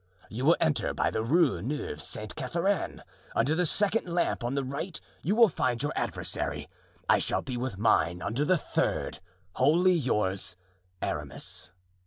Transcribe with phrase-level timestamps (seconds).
[0.31, 3.03] "You will enter by the Rue Neuve Sainte Catherine;
[3.35, 6.67] under the second lamp on the right you will find your adversary.
[7.07, 9.19] I shall be with mine under the third.
[9.57, 10.55] "Wholly yours,
[11.03, 11.69] "Aramis."